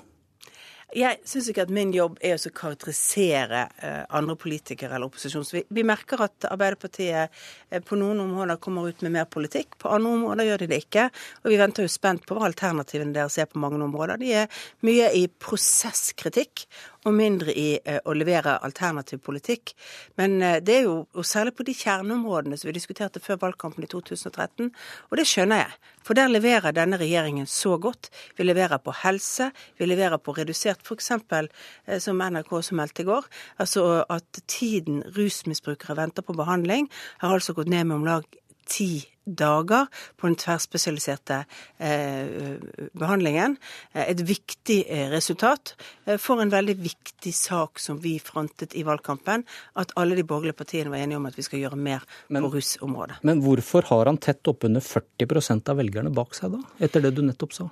Jeg 0.96 1.18
syns 1.28 1.50
ikke 1.50 1.66
at 1.66 1.72
min 1.76 1.90
jobb 1.92 2.14
er 2.24 2.38
å 2.38 2.50
karakterisere 2.56 3.66
eh, 3.84 4.04
andre 4.16 4.32
politikere 4.40 4.96
eller 4.96 5.10
opposisjon. 5.10 5.44
Vi, 5.52 5.60
vi 5.76 5.82
merker 5.84 6.22
at 6.24 6.46
Arbeiderpartiet 6.48 7.28
eh, 7.68 7.82
på 7.84 7.98
noen 8.00 8.22
områder 8.22 8.56
kommer 8.64 8.88
ut 8.88 9.04
med 9.04 9.12
mer 9.18 9.26
politikk, 9.28 9.76
på 9.82 9.90
andre 9.92 10.14
områder 10.16 10.48
gjør 10.48 10.64
de 10.64 10.70
det 10.70 10.78
ikke. 10.86 11.04
Og 11.42 11.52
vi 11.52 11.58
venter 11.60 11.84
jo 11.84 11.92
spent 11.92 12.24
på 12.24 12.38
hva 12.38 12.46
alternativene 12.48 13.12
deres 13.12 13.36
er 13.42 13.50
på 13.50 13.60
mange 13.60 13.82
områder. 13.84 14.22
De 14.22 14.30
er 14.40 14.62
mye 14.88 15.10
i 15.18 15.26
prosesskritikk 15.28 16.64
og 17.04 17.12
mindre 17.18 17.52
i 17.52 17.66
eh, 17.76 18.00
å 18.00 18.16
levere 18.16 18.56
alternativ 18.64 19.20
politikk. 19.26 19.74
Men 20.16 20.38
det 20.40 20.78
er 20.78 20.88
jo 20.88 20.96
og 21.12 21.28
særlig 21.28 21.52
på 21.58 21.66
de 21.68 21.76
kjerneområdene 21.76 22.56
som 22.56 22.70
vi 22.70 22.78
diskuterte 22.78 23.20
før 23.20 23.42
valgkampen 23.44 23.84
i 23.84 23.92
2013, 23.92 24.72
og 25.10 25.20
det 25.20 25.28
skjønner 25.28 25.66
jeg. 25.66 25.92
For 26.06 26.16
der 26.16 26.30
leverer 26.30 26.72
denne 26.72 26.96
regjeringen 27.00 27.48
så 27.50 27.76
godt. 27.82 28.12
Vi 28.38 28.46
leverer 28.46 28.78
på 28.78 28.94
helse, 29.02 29.50
vi 29.76 29.88
leverer 29.90 30.22
på 30.22 30.36
redusert 30.38 30.85
f.eks. 30.86 31.10
Eh, 31.16 31.98
som 32.02 32.22
NRK 32.22 32.54
som 32.62 32.80
meldte 32.80 33.04
i 33.04 33.10
går, 33.10 33.26
altså 33.62 34.04
at 34.12 34.42
tiden 34.46 35.02
rusmisbrukere 35.16 35.98
venter 35.98 36.26
på 36.26 36.36
behandling, 36.38 36.90
har 37.22 37.36
altså 37.36 37.56
gått 37.56 37.70
ned 37.72 37.88
med 37.90 38.00
om 38.00 38.08
lag 38.08 38.40
ti 38.66 39.15
dager 39.26 39.86
på 40.16 40.28
den 40.30 40.36
tverrspesialiserte 40.38 41.40
eh, 41.78 42.56
behandlingen. 42.94 43.56
Eh, 43.92 44.10
Et 44.10 44.20
viktig 44.20 44.84
eh, 44.88 45.08
resultat 45.10 45.74
for 46.22 46.40
en 46.40 46.50
veldig 46.52 46.76
viktig 46.78 47.32
sak 47.34 47.80
som 47.82 47.98
vi 47.98 48.16
frontet 48.22 48.74
i 48.78 48.84
valgkampen. 48.86 49.42
At 49.74 49.92
alle 49.98 50.14
de 50.14 50.22
borgerlige 50.24 50.56
partiene 50.60 50.92
var 50.92 51.02
enige 51.02 51.18
om 51.18 51.26
at 51.26 51.36
vi 51.38 51.42
skal 51.42 51.60
gjøre 51.64 51.76
mer 51.76 52.04
Men- 52.28 52.42
på 52.46 52.52
rusområdet. 52.54 53.16
Men 53.22 53.42
hvorfor 53.42 53.82
har 53.90 54.06
han 54.06 54.18
tett 54.18 54.46
oppunder 54.46 54.80
40% 54.80 55.68
av 55.68 55.76
velgerne 55.80 56.12
bak 56.14 56.34
seg 56.34 56.52
da, 56.54 56.62
etter 56.80 57.02
det 57.02 57.14
du 57.16 57.22
nettopp 57.26 57.52
sa? 57.52 57.68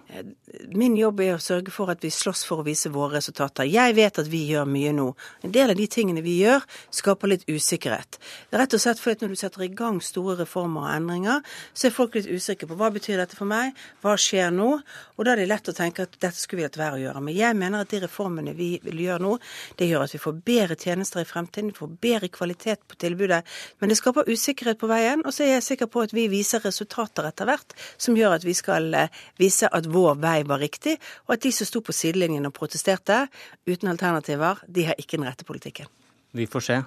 Min 0.75 0.96
jobb 0.96 1.20
er 1.20 1.37
å 1.37 1.42
sørge 1.42 1.70
for 1.70 1.90
at 1.90 2.02
vi 2.02 2.11
slåss 2.11 2.44
for 2.49 2.62
å 2.62 2.66
vise 2.66 2.90
våre 2.90 3.20
resultater. 3.20 3.68
Jeg 3.70 3.94
vet 3.94 4.18
at 4.18 4.26
vi 4.30 4.42
gjør 4.50 4.66
mye 4.66 4.92
nå. 4.96 5.06
En 5.44 5.52
del 5.54 5.70
av 5.70 5.76
de 5.78 5.87
tingene 5.87 6.23
vi 6.25 6.40
gjør, 6.42 6.64
skaper 6.90 7.30
litt 7.30 7.46
usikkerhet. 7.49 8.18
Er 8.50 8.64
rett 8.64 8.75
og 8.75 8.80
slett 8.82 8.99
fordi 8.99 9.25
når 9.25 9.34
du 9.34 9.37
setter 9.37 9.62
i 9.62 9.68
gang 9.68 10.00
store 10.02 10.37
reformer 10.42 10.88
og 10.88 10.94
endringer, 10.96 11.43
så 11.72 11.88
er 11.88 11.94
folk 11.94 12.16
litt 12.18 12.28
usikre 12.30 12.68
på 12.70 12.78
hva 12.78 12.90
betyr 12.94 13.20
dette 13.20 13.36
for 13.38 13.48
meg, 13.48 13.74
hva 14.04 14.14
skjer 14.20 14.52
nå? 14.54 14.70
Og 15.16 15.26
da 15.26 15.34
er 15.34 15.42
det 15.42 15.48
lett 15.50 15.70
å 15.70 15.76
tenke 15.76 16.06
at 16.06 16.16
dette 16.18 16.38
skulle 16.38 16.62
vi 16.62 16.66
latt 16.66 16.78
være 16.80 16.98
å 16.98 17.02
gjøre. 17.02 17.22
Men 17.24 17.36
jeg 17.36 17.58
mener 17.58 17.84
at 17.84 17.92
de 17.92 18.02
reformene 18.04 18.54
vi 18.56 18.70
vil 18.84 19.02
gjøre 19.06 19.24
nå, 19.24 19.34
det 19.78 19.88
gjør 19.90 20.06
at 20.06 20.14
vi 20.14 20.22
får 20.22 20.40
bedre 20.46 20.78
tjenester 20.80 21.22
i 21.22 21.28
fremtiden, 21.28 21.72
vi 21.72 21.78
får 21.78 21.92
bedre 22.06 22.30
kvalitet 22.34 22.84
på 22.88 22.98
tilbudet. 23.00 23.42
Men 23.80 23.92
det 23.92 23.98
skaper 24.00 24.30
usikkerhet 24.30 24.80
på 24.80 24.90
veien, 24.90 25.24
og 25.24 25.34
så 25.34 25.46
er 25.46 25.54
jeg 25.56 25.68
sikker 25.70 25.90
på 25.92 26.04
at 26.04 26.14
vi 26.16 26.26
viser 26.32 26.64
resultater 26.64 27.28
etter 27.28 27.48
hvert 27.50 27.76
som 27.96 28.16
gjør 28.18 28.38
at 28.38 28.46
vi 28.46 28.56
skal 28.56 28.90
eh, 28.98 29.22
vise 29.40 29.68
at 29.70 29.88
vår 29.90 30.18
vei 30.22 30.40
var 30.48 30.62
riktig, 30.62 30.96
og 31.26 31.36
at 31.36 31.44
de 31.44 31.52
som 31.54 31.68
sto 31.68 31.82
på 31.84 31.94
sidelinjen 31.94 32.48
og 32.48 32.56
protesterte 32.56 33.24
uten 33.68 33.92
alternativer, 33.92 34.62
de 34.66 34.88
har 34.90 35.00
ikke 35.00 35.18
den 35.18 35.28
rette 35.28 35.46
politikken. 35.46 35.90
Vi 36.34 36.46
får 36.50 36.68
se. 36.68 36.82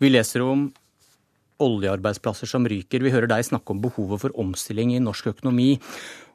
Vi 0.00 0.10
leser 0.10 0.44
om 0.44 0.68
oljearbeidsplasser 1.62 2.50
som 2.50 2.66
ryker. 2.68 3.04
Vi 3.04 3.12
hører 3.14 3.30
deg 3.30 3.46
snakke 3.48 3.74
om 3.74 3.80
behovet 3.84 4.22
for 4.24 4.36
omstilling 4.40 4.94
i 4.94 5.02
norsk 5.02 5.32
økonomi. 5.32 5.76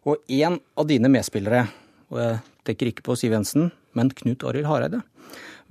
Og 0.09 0.21
en 0.33 0.57
av 0.79 0.89
dine 0.89 1.11
medspillere, 1.13 1.67
og 2.11 2.21
jeg 2.21 2.41
tenker 2.67 2.91
ikke 2.91 3.05
på 3.05 3.17
Siv 3.19 3.35
Jensen, 3.35 3.69
men 3.97 4.11
Knut 4.17 4.45
Arild 4.47 4.69
Hareide. 4.69 5.01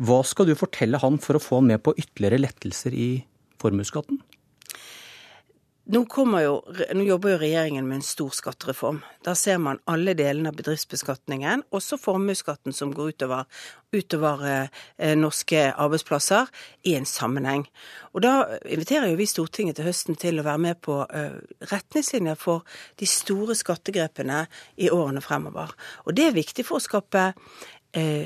Hva 0.00 0.21
skal 0.25 0.49
du 0.49 0.57
fortelle 0.57 1.00
han 1.02 1.19
for 1.21 1.37
å 1.37 1.42
få 1.42 1.61
han 1.61 1.71
med 1.73 1.83
på 1.85 1.97
ytterligere 1.99 2.40
lettelser 2.47 2.95
i 2.97 3.11
formuesskatten? 3.61 4.21
Nå, 5.91 6.05
jo, 6.39 6.53
nå, 6.95 7.03
jobber 7.03 7.33
jo 7.33 7.39
regjeringen 7.41 7.87
med 7.89 7.97
en 7.99 8.05
stor 8.07 8.31
skattereform. 8.37 9.01
Da 9.27 9.33
ser 9.35 9.59
man 9.59 9.81
alle 9.91 10.13
delene 10.15 10.53
av 10.53 10.59
bedriftsbeskatningen, 10.61 11.65
også 11.75 11.99
formuesskatten 11.99 12.75
som 12.77 12.93
går 12.95 13.17
utover, 13.17 13.49
utover 13.91 14.45
eh, 14.47 15.17
norske 15.19 15.65
arbeidsplasser, 15.73 16.47
i 16.87 16.95
en 16.95 17.09
sammenheng. 17.09 17.65
Og 18.15 18.23
Da 18.23 18.35
inviterer 18.63 19.11
jo 19.11 19.19
vi 19.19 19.27
Stortinget 19.27 19.81
til 19.81 19.89
høsten 19.91 20.21
til 20.21 20.39
å 20.39 20.47
være 20.47 20.63
med 20.69 20.79
på 20.87 21.01
eh, 21.11 21.41
retningslinjer 21.73 22.39
for 22.39 22.63
de 23.03 23.11
store 23.11 23.59
skattegrepene 23.59 24.45
i 24.79 24.93
årene 24.95 25.25
fremover. 25.27 25.75
Og 26.07 26.15
Det 26.15 26.29
er 26.29 26.39
viktig 26.39 26.69
for 26.71 26.79
å 26.79 26.87
skape 26.87 27.33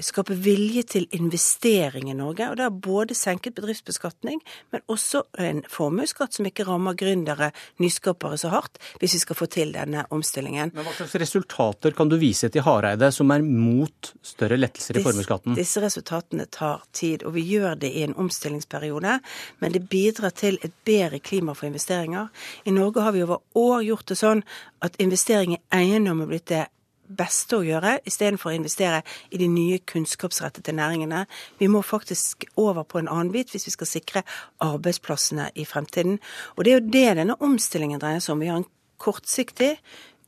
skape 0.05 0.35
vilje 0.37 0.83
til 0.95 1.07
investering 1.17 2.11
i 2.11 2.17
Norge. 2.17 2.51
Og 2.51 2.59
det 2.59 2.67
har 2.67 2.75
både 2.85 3.17
senket 3.17 3.55
bedriftsbeskatning, 3.57 4.43
men 4.75 4.83
også 4.93 5.23
en 5.41 5.63
formuesskatt 5.71 6.37
som 6.37 6.49
ikke 6.49 6.67
rammer 6.69 6.97
gründere, 6.99 7.51
nyskapere, 7.81 8.37
så 8.41 8.51
hardt, 8.53 8.77
hvis 9.01 9.17
vi 9.17 9.23
skal 9.23 9.39
få 9.39 9.49
til 9.49 9.73
denne 9.73 10.05
omstillingen. 10.15 10.75
Men 10.75 10.85
Hva 10.85 10.95
slags 10.99 11.17
resultater 11.23 11.97
kan 11.97 12.13
du 12.13 12.19
vise 12.21 12.51
til 12.53 12.65
Hareide, 12.67 13.11
som 13.15 13.33
er 13.33 13.45
mot 13.45 14.13
større 14.23 14.59
lettelser 14.61 15.01
i 15.01 15.05
formuesskatten? 15.07 15.57
Disse 15.59 15.83
resultatene 15.85 16.47
tar 16.53 16.85
tid, 16.93 17.25
og 17.25 17.37
vi 17.39 17.47
gjør 17.55 17.79
det 17.81 17.93
i 17.95 18.05
en 18.05 18.17
omstillingsperiode. 18.21 19.19
Men 19.65 19.75
det 19.75 19.87
bidrar 19.89 20.35
til 20.37 20.59
et 20.63 20.77
bedre 20.85 21.21
klima 21.25 21.57
for 21.57 21.71
investeringer. 21.71 22.29
I 22.65 22.75
Norge 22.75 23.05
har 23.05 23.17
vi 23.17 23.25
over 23.25 23.43
år 23.55 23.83
gjort 23.89 24.13
det 24.13 24.21
sånn 24.21 24.45
at 24.85 24.97
investering 25.01 25.57
i 25.57 25.63
eiendom 25.73 26.25
er 26.25 26.31
blitt 26.31 26.51
det 26.53 26.67
beste 27.09 27.59
å 27.59 27.65
gjøre, 27.67 27.99
istedenfor 28.09 28.53
å 28.53 28.57
investere 28.57 29.03
i 29.31 29.41
de 29.41 29.49
nye 29.51 29.81
kunnskapsrettede 29.87 30.75
næringene. 30.77 31.25
Vi 31.61 31.69
må 31.71 31.83
faktisk 31.85 32.47
over 32.61 32.87
på 32.89 33.01
en 33.01 33.11
annen 33.11 33.33
bit 33.35 33.53
hvis 33.53 33.69
vi 33.69 33.75
skal 33.75 33.91
sikre 33.91 34.25
arbeidsplassene 34.65 35.51
i 35.55 35.67
fremtiden. 35.69 36.19
Og 36.57 36.65
det 36.65 36.73
er 36.73 36.81
jo 36.81 36.91
det 36.97 37.07
denne 37.21 37.39
omstillingen 37.45 38.03
dreier 38.03 38.25
seg 38.25 38.37
om. 38.37 38.43
Vi 38.45 38.51
har 38.53 38.63
en 38.63 38.71
kortsiktig 39.03 39.77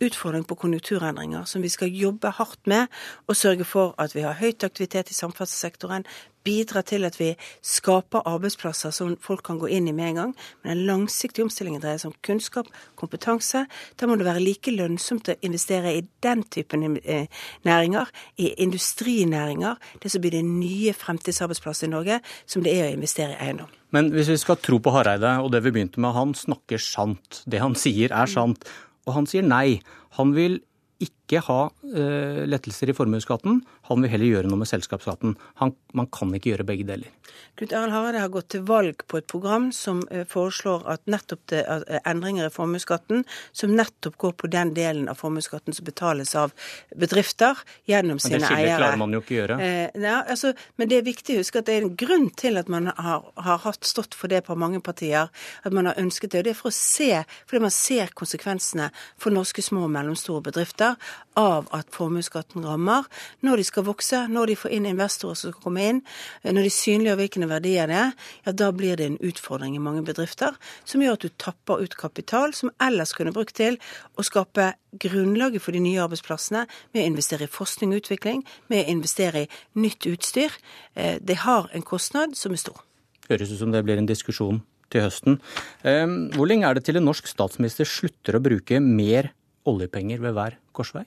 utfordring 0.05 0.45
på 0.45 0.59
konjunkturendringer 0.61 1.47
som 1.49 1.63
vi 1.65 1.71
skal 1.73 1.95
jobbe 1.95 2.35
hardt 2.37 2.67
med, 2.69 2.93
og 3.27 3.37
sørge 3.37 3.65
for 3.65 3.95
at 4.03 4.13
vi 4.17 4.27
har 4.27 4.37
høyt 4.37 4.65
aktivitet 4.67 5.11
i 5.11 5.17
samferdselssektoren, 5.17 6.05
bidra 6.47 6.83
til 6.87 7.07
at 7.09 7.19
vi 7.19 7.33
skaper 7.67 8.27
arbeidsplasser 8.31 8.95
som 8.95 9.17
folk 9.23 9.45
kan 9.47 9.59
gå 9.61 9.71
inn 9.77 9.91
i 9.91 9.95
med 9.97 10.13
en 10.13 10.21
gang. 10.21 10.35
Men 10.63 10.73
den 10.73 10.87
langsiktige 10.89 11.47
omstillingen 11.47 11.83
dreier 11.83 12.01
seg 12.03 12.13
om 12.13 12.19
kunnskap, 12.27 12.71
kompetanse. 12.99 13.65
Da 13.99 14.09
må 14.09 14.17
det 14.17 14.29
være 14.29 14.45
like 14.45 14.75
lønnsomt 14.75 15.33
å 15.33 15.39
investere 15.47 15.97
i 15.97 16.05
den 16.25 16.45
typen 16.53 17.01
eh, 17.03 17.27
næringer, 17.67 18.13
i 18.39 18.53
industrinæringer, 18.65 19.81
det 20.03 20.13
som 20.13 20.23
blir 20.23 20.37
de 20.37 20.45
nye 20.47 20.95
fremtidsarbeidsplasser 20.97 21.91
i 21.91 21.93
Norge, 21.93 22.21
som 22.47 22.65
det 22.65 22.77
er 22.77 22.89
å 22.89 22.95
investere 22.95 23.35
i 23.35 23.43
eiendom. 23.49 23.73
Men 23.95 24.11
hvis 24.15 24.31
vi 24.33 24.39
skal 24.41 24.59
tro 24.61 24.79
på 24.83 24.93
Hareide 24.95 25.37
og 25.43 25.53
det 25.55 25.63
vi 25.65 25.73
begynte 25.75 26.03
med, 26.03 26.15
han 26.17 26.35
snakker 26.37 26.81
sant. 26.83 27.43
Det 27.47 27.63
han 27.63 27.77
sier 27.79 28.13
er 28.15 28.31
sant. 28.31 28.67
Og 29.07 29.15
han 29.17 29.29
sier 29.31 29.47
nei. 29.47 29.79
Han 30.19 30.35
vil 30.37 30.59
ikke 31.03 31.16
ha 31.47 31.61
uh, 31.67 32.43
lettelser 32.47 32.91
i 32.91 32.95
formuesskatten. 32.97 33.61
Han 33.91 34.03
vil 34.03 34.13
heller 34.13 34.31
gjøre 34.31 34.51
noe 34.51 34.61
med 34.63 34.71
selskapsskatten. 34.71 35.35
Han, 35.61 35.73
man 35.97 36.09
kan 36.15 36.31
ikke 36.37 36.53
gjøre 36.53 36.67
begge 36.69 36.87
deler. 36.87 37.11
Knut 37.59 37.73
Arild 37.75 37.95
Hareide 37.95 38.21
har 38.23 38.31
gått 38.31 38.51
til 38.55 38.63
valg 38.69 39.03
på 39.11 39.19
et 39.19 39.27
program 39.31 39.71
som 39.75 40.05
uh, 40.13 40.23
foreslår 40.31 40.87
at 40.95 41.03
nettopp 41.11 41.43
det, 41.51 41.65
uh, 41.67 41.99
endringer 42.07 42.47
i 42.47 42.55
formuesskatten, 42.55 43.25
som 43.51 43.75
nettopp 43.75 44.19
går 44.23 44.37
på 44.43 44.51
den 44.53 44.71
delen 44.77 45.11
av 45.11 45.19
formuesskatten 45.19 45.75
som 45.75 45.89
betales 45.89 46.37
av 46.39 46.55
bedrifter 46.95 47.59
gjennom 47.91 48.23
sine 48.23 48.39
eiere. 48.39 48.47
Men 48.47 48.47
det 48.47 48.63
skillet 48.63 48.83
klarer 48.85 49.03
man 49.03 49.17
jo 49.19 49.23
ikke 49.25 49.35
å 49.35 49.39
gjøre. 49.41 49.59
Ja, 50.07 50.17
altså, 50.23 50.53
men 50.79 50.91
det 50.93 51.01
er 51.01 51.09
viktig 51.09 51.37
å 51.37 51.43
huske 51.43 51.63
at 51.63 51.69
det 51.69 51.77
er 51.77 51.89
en 51.89 51.97
grunn 51.99 52.29
til 52.39 52.61
at 52.61 52.71
man 52.73 52.93
har, 52.95 53.27
har 53.43 53.63
hatt 53.67 53.87
stått 53.89 54.15
for 54.15 54.31
det 54.31 54.45
på 54.47 54.57
mange 54.59 54.79
partier, 54.85 55.33
at 55.67 55.75
man 55.75 55.91
har 55.91 55.99
ønsket 56.01 56.33
det. 56.33 56.45
og 56.45 56.49
Det 56.49 56.55
er 56.55 56.61
for 56.61 56.71
å 56.71 56.77
se, 56.77 57.11
fordi 57.49 57.65
man 57.67 57.75
ser 57.75 58.15
konsekvensene 58.15 58.91
for 59.19 59.35
norske 59.35 59.65
små 59.65 59.87
og 59.87 59.93
mellomstore 59.97 60.45
bedrifter 60.47 60.97
av 61.37 61.69
at 61.77 61.91
formuesskatten 61.93 62.65
rammer 62.65 63.05
når 63.45 63.61
de 63.61 63.67
skal 63.69 63.87
vokse, 63.87 64.23
når 64.33 64.53
de 64.53 64.57
får 64.57 64.75
inn 64.77 64.89
investorer 64.89 65.37
som 65.37 65.53
skal 65.53 65.65
komme 65.67 65.85
inn, 65.91 66.01
når 66.45 66.69
de 66.69 66.73
synliggjør 66.73 67.21
hvilke 67.21 67.51
verdier 67.51 67.91
det 67.91 67.99
er, 68.01 68.15
ja 68.47 68.55
da 68.57 68.71
blir 68.73 68.97
det 68.99 69.11
en 69.11 69.19
utfordring 69.21 69.77
i 69.77 69.83
mange 69.83 70.05
bedrifter 70.07 70.57
som 70.85 71.05
gjør 71.05 71.19
at 71.19 71.27
du 71.27 71.37
tapper 71.37 71.83
ut 71.85 71.99
kapital 71.99 72.55
som 72.57 72.73
ellers 72.83 73.15
kunne 73.17 73.35
brukt 73.37 73.57
til 73.59 73.79
å 74.17 74.25
skape 74.27 74.73
grunnlaget 74.97 75.63
for 75.63 75.77
de 75.77 75.83
nye 75.85 76.03
arbeidsplassene 76.05 76.65
med 76.95 77.03
å 77.03 77.07
investere 77.07 77.47
i 77.47 77.53
forskning 77.53 77.93
og 77.93 78.05
utvikling, 78.05 78.45
med 78.73 78.85
å 78.87 78.95
investere 78.97 79.45
i 79.45 79.51
nytt 79.83 80.09
utstyr. 80.09 80.55
Eh, 80.95 81.19
det 81.21 81.43
har 81.45 81.69
en 81.73 81.85
kostnad 81.85 82.37
som 82.39 82.57
er 82.57 82.63
stor. 82.63 82.81
Høres 83.29 83.53
ut 83.53 83.61
som 83.61 83.75
det 83.75 83.85
blir 83.85 84.01
en 84.01 84.09
diskusjon 84.09 84.63
til 84.93 85.07
høsten. 85.07 85.41
Eh, 85.85 86.07
hvor 86.37 86.49
lenge 86.49 86.69
er 86.69 86.79
det 86.79 86.87
til 86.87 87.01
en 87.01 87.09
norsk 87.09 87.29
statsminister 87.31 87.89
slutter 87.89 88.39
å 88.39 88.45
bruke 88.45 88.81
mer 88.83 89.33
oljepenger 89.69 90.23
ved 90.25 90.37
hver 90.37 90.59
korsvei? 90.77 91.05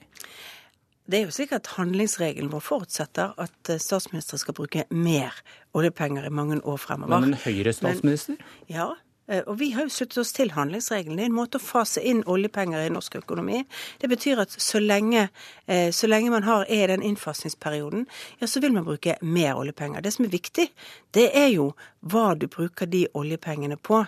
Det 1.10 1.18
er 1.18 1.26
jo 1.26 1.34
slik 1.34 1.52
at 1.56 1.66
Handlingsregelen 1.74 2.52
vår 2.52 2.62
forutsetter 2.62 3.32
at 3.40 3.70
eh, 3.72 3.80
statsministre 3.82 4.38
skal 4.38 4.54
bruke 4.54 4.86
mer 4.94 5.34
oljepenger 5.74 6.28
i 6.28 6.34
mange 6.34 6.60
år 6.62 6.78
fremover. 6.78 7.18
Men 7.18 7.34
en 7.34 7.40
Høyre-statsminister? 7.42 8.38
Ja, 8.70 8.92
Eh, 9.30 9.42
og 9.46 9.58
vi 9.60 9.70
har 9.74 9.86
jo 9.86 9.94
sluttet 9.94 10.18
oss 10.24 10.32
til 10.34 10.50
handlingsregelen. 10.56 11.18
Det 11.18 11.26
er 11.26 11.30
en 11.30 11.36
måte 11.36 11.60
å 11.60 11.62
fase 11.62 12.02
inn 12.06 12.24
oljepenger 12.30 12.82
i 12.82 12.92
norsk 12.92 13.20
økonomi. 13.20 13.62
Det 14.02 14.10
betyr 14.10 14.42
at 14.42 14.50
så 14.50 14.82
lenge, 14.82 15.28
eh, 15.66 15.90
så 15.94 16.10
lenge 16.10 16.30
man 16.30 16.42
har, 16.42 16.64
er 16.68 16.88
i 16.88 16.96
den 16.96 17.02
innfasingsperioden, 17.02 18.06
ja, 18.40 18.46
så 18.46 18.60
vil 18.60 18.72
man 18.72 18.84
bruke 18.84 19.16
mer 19.22 19.54
oljepenger. 19.54 20.02
Det 20.02 20.12
som 20.12 20.24
er 20.24 20.34
viktig, 20.34 20.70
det 21.14 21.30
er 21.34 21.48
jo 21.54 21.74
hva 22.00 22.34
du 22.34 22.46
bruker 22.48 22.88
de 22.88 23.04
oljepengene 23.16 23.76
på. 23.76 24.00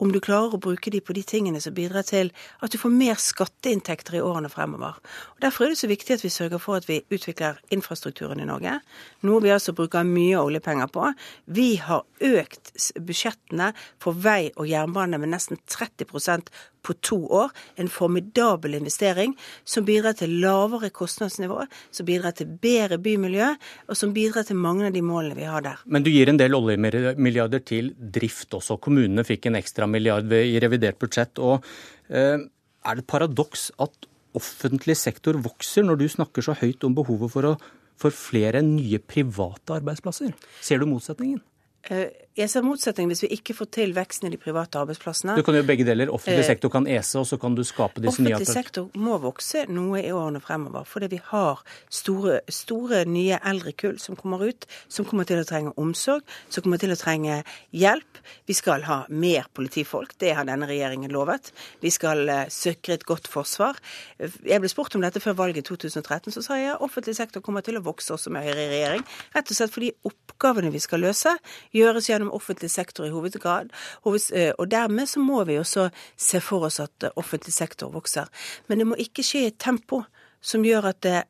Om 0.00 0.12
du 0.12 0.20
klarer 0.24 0.56
å 0.56 0.60
bruke 0.60 0.90
de 0.90 1.00
på 1.04 1.16
de 1.16 1.22
tingene 1.26 1.60
som 1.60 1.74
bidrar 1.76 2.06
til 2.08 2.32
at 2.64 2.72
du 2.72 2.78
får 2.80 2.94
mer 2.94 3.20
skatteinntekter 3.20 4.18
i 4.18 4.22
årene 4.24 4.50
fremover. 4.52 4.96
Og 5.36 5.44
Derfor 5.44 5.66
er 5.66 5.74
det 5.74 5.80
så 5.82 5.90
viktig 5.90 6.16
at 6.16 6.24
vi 6.24 6.32
sørger 6.32 6.62
for 6.62 6.80
at 6.80 6.88
vi 6.88 7.02
utvikler 7.12 7.60
infrastrukturen 7.74 8.40
i 8.40 8.48
Norge. 8.48 8.78
Noe 9.28 9.44
vi 9.44 9.52
altså 9.52 9.76
bruker 9.76 10.06
mye 10.08 10.40
oljepenger 10.40 10.90
på. 10.92 11.10
Vi 11.44 11.74
har 11.84 12.06
økt 12.24 12.72
budsjettene 13.00 13.72
for 14.02 14.16
vei 14.16 14.52
og 14.56 14.68
jernbane 14.70 15.20
med 15.20 15.34
nesten 15.36 15.60
30 15.68 16.08
på 16.84 16.96
to 17.04 17.18
år. 17.42 17.52
En 17.80 17.90
formidabel 17.90 18.76
investering 18.78 19.34
som 19.64 19.86
bidrar 19.86 20.16
til 20.18 20.36
lavere 20.42 20.92
kostnadsnivå, 20.94 21.64
som 21.94 22.08
bidrar 22.08 22.36
til 22.38 22.50
bedre 22.62 22.98
bymiljø, 23.02 23.50
og 23.88 23.98
som 23.98 24.14
bidrar 24.16 24.46
til 24.48 24.60
mange 24.60 24.88
av 24.88 24.96
de 24.96 25.04
målene 25.04 25.38
vi 25.38 25.48
har 25.48 25.64
der. 25.64 25.84
Men 25.86 26.04
du 26.04 26.12
gir 26.12 26.30
en 26.30 26.40
del 26.40 26.56
oljemilliarder 26.56 27.64
til 27.66 27.92
drift 27.98 28.54
også. 28.56 28.78
Kommunene 28.82 29.26
fikk 29.26 29.48
en 29.50 29.60
ekstra 29.60 29.88
milliard 29.90 30.32
i 30.38 30.58
revidert 30.62 31.00
budsjett. 31.00 31.38
og 31.38 31.64
eh, 32.08 32.38
Er 32.84 32.98
det 32.98 33.04
et 33.04 33.10
paradoks 33.10 33.70
at 33.80 34.10
offentlig 34.34 34.96
sektor 34.98 35.38
vokser, 35.38 35.86
når 35.86 36.00
du 36.00 36.08
snakker 36.10 36.44
så 36.44 36.56
høyt 36.58 36.84
om 36.84 36.94
behovet 36.96 37.32
for, 37.32 37.54
å, 37.54 37.80
for 38.00 38.14
flere 38.14 38.62
nye 38.66 38.98
private 38.98 39.78
arbeidsplasser? 39.78 40.34
Ser 40.60 40.82
du 40.82 40.88
motsetningen? 40.90 41.42
Eh, 41.92 42.24
jeg 42.34 42.50
ser 42.50 42.64
motsetning 42.66 43.06
hvis 43.06 43.20
vi 43.22 43.28
ikke 43.36 43.54
får 43.54 43.68
til 43.76 43.92
veksten 43.94 44.26
i 44.26 44.32
de 44.32 44.38
private 44.40 44.80
arbeidsplassene. 44.80 45.36
Du 45.38 45.44
kan 45.46 45.54
gjøre 45.54 45.68
begge 45.68 45.84
deler. 45.86 46.10
Offentlig 46.10 46.42
eh, 46.42 46.48
sektor 46.48 46.72
kan 46.72 46.88
ese, 46.90 47.20
og 47.20 47.28
så 47.30 47.36
kan 47.38 47.54
du 47.54 47.62
skape 47.62 48.02
disse 48.02 48.24
nye 48.24 48.34
Offentlig 48.34 48.56
sektor 48.56 48.88
må 48.98 49.20
vokse 49.22 49.62
noe 49.70 50.00
i 50.02 50.10
årene 50.10 50.40
fremover, 50.42 50.86
fordi 50.88 51.12
vi 51.12 51.20
har 51.28 51.62
store, 51.94 52.40
store 52.50 53.04
nye 53.06 53.38
eldrekull 53.38 54.00
som 54.02 54.18
kommer 54.18 54.42
ut, 54.48 54.66
som 54.90 55.06
kommer 55.06 55.28
til 55.28 55.44
å 55.44 55.46
trenge 55.46 55.74
omsorg, 55.78 56.26
som 56.48 56.66
kommer 56.66 56.82
til 56.82 56.94
å 56.94 56.98
trenge 56.98 57.38
hjelp. 57.70 58.18
Vi 58.48 58.56
skal 58.58 58.82
ha 58.88 58.98
mer 59.12 59.46
politifolk, 59.54 60.16
det 60.18 60.34
har 60.34 60.48
denne 60.48 60.66
regjeringen 60.66 61.14
lovet. 61.14 61.52
Vi 61.84 61.92
skal 61.94 62.24
uh, 62.26 62.40
sikre 62.50 62.96
et 62.96 63.06
godt 63.06 63.28
forsvar. 63.30 63.78
Jeg 64.18 64.58
ble 64.58 64.72
spurt 64.72 64.96
om 64.98 65.04
dette 65.04 65.22
før 65.22 65.36
valget 65.38 65.62
i 65.62 65.68
2013, 65.68 66.34
så 66.34 66.42
sa 66.42 66.58
jeg 66.58 66.72
at 66.72 66.82
offentlig 66.82 67.14
sektor 67.20 67.44
kommer 67.44 67.62
til 67.62 67.78
å 67.78 67.84
vokse 67.84 68.16
også 68.16 68.32
med 68.34 68.48
Høyre 68.48 68.64
i 68.64 68.72
regjering, 68.72 69.06
rett 69.36 69.54
og 69.54 69.60
slett 69.60 69.74
fordi 69.76 69.92
oppgavene 70.08 70.72
vi 70.74 70.82
skal 70.82 71.04
løse, 71.04 71.36
gjøres 71.74 72.08
gjennom 72.10 72.32
offentlig 72.34 72.70
sektor 72.72 73.08
i 73.08 73.12
hovedgrad. 73.14 73.72
Eh, 74.06 74.52
og 74.58 74.70
dermed 74.70 75.10
så 75.10 75.22
må 75.22 75.42
vi 75.48 75.58
også 75.60 75.88
se 76.16 76.40
for 76.44 76.68
oss 76.68 76.80
at 76.82 77.10
offentlig 77.16 77.54
sektor 77.54 77.92
vokser. 77.94 78.30
Men 78.68 78.80
det 78.80 78.88
må 78.90 78.98
ikke 79.00 79.26
skje 79.26 79.44
i 79.44 79.52
et 79.52 79.60
tempo 79.62 80.04
som 80.44 80.64
gjør 80.64 80.90
at 80.92 81.00
det, 81.04 81.22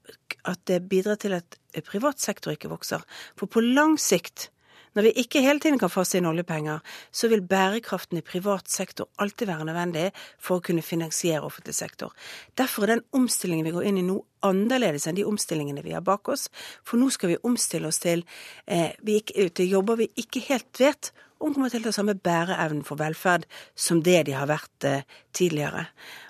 at 0.45 0.65
det 0.67 0.83
bidrar 0.91 1.21
til 1.23 1.37
at 1.37 1.59
privat 1.87 2.21
sektor 2.21 2.55
ikke 2.55 2.73
vokser. 2.73 3.03
For 3.39 3.51
på 3.51 3.63
lang 3.63 3.97
sikt 4.01 4.51
når 4.95 5.09
vi 5.09 5.13
ikke 5.25 5.43
hele 5.45 5.63
tiden 5.63 5.81
kan 5.83 5.93
fase 5.93 6.19
inn 6.19 6.29
oljepenger, 6.31 6.83
så 7.11 7.29
vil 7.33 7.43
bærekraften 7.47 8.21
i 8.21 8.25
privat 8.27 8.71
sektor 8.71 9.11
alltid 9.19 9.51
være 9.51 9.67
nødvendig 9.69 10.07
for 10.39 10.59
å 10.59 10.65
kunne 10.65 10.85
finansiere 10.87 11.43
offentlig 11.47 11.75
sektor. 11.75 12.15
Derfor 12.59 12.87
er 12.87 12.95
den 12.95 13.05
omstillingen 13.19 13.67
vi 13.67 13.75
går 13.75 13.91
inn 13.91 14.01
i 14.01 14.07
nå, 14.07 14.21
annerledes 14.45 15.09
enn 15.09 15.19
de 15.19 15.27
omstillingene 15.27 15.83
vi 15.85 15.95
har 15.97 16.05
bak 16.05 16.29
oss. 16.31 16.47
For 16.85 17.01
nå 17.01 17.11
skal 17.15 17.35
vi 17.35 17.43
omstille 17.49 17.89
oss 17.91 18.03
til, 18.03 18.25
eh, 18.67 18.93
vi, 19.03 19.21
til 19.25 19.71
jobber 19.71 19.97
vi 19.97 20.11
ikke 20.21 20.45
helt 20.49 20.81
vet 20.81 21.13
og 21.41 21.55
kommer 21.55 21.73
til 21.73 21.85
å 21.85 21.91
ha 21.91 21.97
samme 21.97 22.15
bæreevnen 22.17 22.85
for 22.87 23.01
velferd 23.01 23.47
som 23.77 24.03
det 24.05 24.25
de 24.29 24.37
har 24.37 24.49
vært 24.51 24.87
eh, 24.89 25.07
tidligere. 25.37 25.87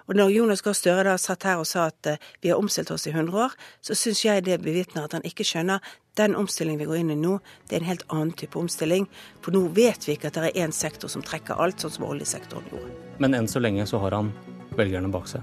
Og 0.08 0.18
når 0.18 0.32
Jonas 0.34 0.62
Gahr 0.64 0.76
Støre 0.76 1.04
da 1.06 1.16
satt 1.20 1.46
her 1.48 1.60
og 1.60 1.68
sa 1.68 1.86
at 1.88 2.08
eh, 2.10 2.22
vi 2.42 2.50
har 2.52 2.60
omstilt 2.60 2.90
oss 2.92 3.06
i 3.08 3.12
100 3.14 3.36
år, 3.46 3.54
så 3.84 3.96
syns 3.96 4.24
jeg 4.24 4.44
det 4.46 4.60
bevitner 4.64 5.06
at 5.06 5.16
han 5.16 5.24
ikke 5.24 5.46
skjønner 5.48 5.84
den 6.18 6.36
omstillingen 6.38 6.82
vi 6.82 6.88
går 6.88 7.00
inn 7.02 7.14
i 7.14 7.18
nå, 7.18 7.38
det 7.68 7.78
er 7.78 7.82
en 7.82 7.90
helt 7.90 8.06
annen 8.08 8.34
type 8.38 8.58
omstilling. 8.58 9.08
For 9.42 9.54
nå 9.54 9.66
vet 9.74 10.06
vi 10.06 10.14
ikke 10.14 10.30
at 10.30 10.38
det 10.38 10.52
er 10.52 10.62
én 10.66 10.74
sektor 10.74 11.10
som 11.10 11.24
trekker 11.26 11.58
alt, 11.58 11.82
sånn 11.82 11.96
som 11.96 12.06
oljesektoren 12.06 12.70
gjorde. 12.70 12.94
Men 13.22 13.34
enn 13.40 13.50
så 13.50 13.62
lenge 13.62 13.86
så 13.90 14.02
har 14.04 14.14
han 14.18 14.30
velgerne 14.78 15.10
bak 15.14 15.30
seg. 15.30 15.42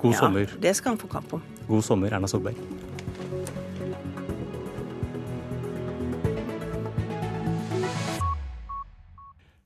God 0.00 0.12
ja, 0.12 0.18
sommer. 0.20 0.58
Det 0.60 0.74
skal 0.76 0.94
han 0.94 1.00
få 1.00 1.10
kamp 1.10 1.38
om. 1.38 1.48
God 1.68 1.86
sommer, 1.86 2.12
Erna 2.12 2.30
Solberg. 2.30 2.58